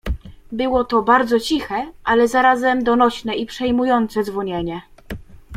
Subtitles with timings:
[0.51, 4.81] "Było to bardzo ciche, ale zarazem donośne i przejmujące dzwonienie."